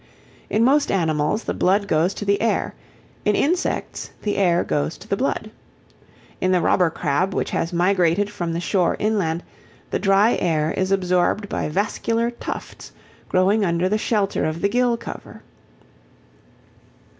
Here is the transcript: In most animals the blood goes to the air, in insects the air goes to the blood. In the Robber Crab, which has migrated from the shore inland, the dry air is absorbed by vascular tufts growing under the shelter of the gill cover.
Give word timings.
In 0.49 0.63
most 0.63 0.91
animals 0.91 1.43
the 1.43 1.53
blood 1.53 1.87
goes 1.87 2.15
to 2.15 2.25
the 2.25 2.41
air, 2.41 2.73
in 3.23 3.35
insects 3.35 4.09
the 4.23 4.35
air 4.35 4.63
goes 4.63 4.97
to 4.97 5.07
the 5.07 5.15
blood. 5.15 5.51
In 6.41 6.51
the 6.51 6.59
Robber 6.59 6.89
Crab, 6.89 7.35
which 7.35 7.51
has 7.51 7.71
migrated 7.71 8.27
from 8.27 8.53
the 8.53 8.59
shore 8.59 8.95
inland, 8.97 9.43
the 9.91 9.99
dry 9.99 10.37
air 10.41 10.71
is 10.75 10.91
absorbed 10.91 11.47
by 11.49 11.69
vascular 11.69 12.31
tufts 12.31 12.93
growing 13.29 13.63
under 13.63 13.87
the 13.87 13.99
shelter 13.99 14.43
of 14.43 14.61
the 14.61 14.69
gill 14.69 14.97
cover. 14.97 15.43